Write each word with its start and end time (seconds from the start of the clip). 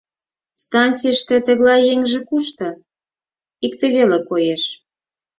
Станцийыште 0.63 1.35
тыглай 1.45 1.81
еҥже 1.93 2.19
кушто 2.29 2.67
икте 3.65 3.85
веле 3.95 4.19
коеш. 4.29 4.63